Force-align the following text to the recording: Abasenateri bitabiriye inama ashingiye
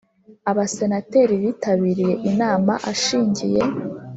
Abasenateri 0.51 1.33
bitabiriye 1.43 2.15
inama 2.29 2.73
ashingiye 2.91 3.61